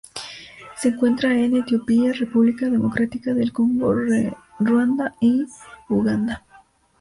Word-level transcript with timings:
Se 0.77 0.87
encuentra 0.87 1.31
en 1.37 1.57
Etiopía, 1.57 2.11
República 2.13 2.67
Democrática 2.71 3.35
del 3.35 3.53
Congo, 3.53 3.93
Ruanda 4.59 5.13
y 5.19 5.45
Uganda. 5.89 6.43